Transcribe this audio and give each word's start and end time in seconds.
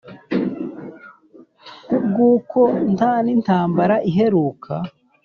kubwuko 1.85 2.59
ntanintambara 2.93 3.95
iheruka 4.09 4.73